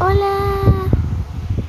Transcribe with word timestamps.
Hola. 0.00 0.33